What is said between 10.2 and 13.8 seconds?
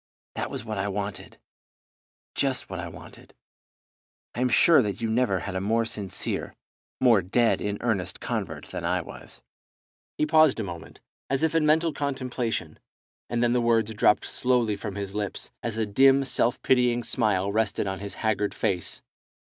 paused a moment, as if in mental contemplation, and then the